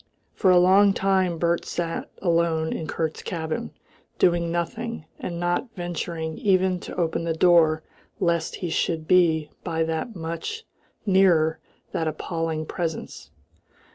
[0.33, 3.69] For a long time Bert sat alone in Kurt's cabin,
[4.17, 7.83] doing nothing and not venturing even to open the door
[8.19, 10.65] lest he should be by that much
[11.05, 11.59] nearer
[11.91, 13.29] that appalling presence.